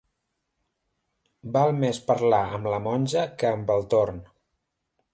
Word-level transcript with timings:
Val 1.59 1.75
més 1.85 2.01
parlar 2.09 2.41
amb 2.59 2.73
la 2.75 2.83
monja 2.89 3.29
que 3.43 3.55
amb 3.55 3.75
el 3.79 3.89
torn. 3.97 4.27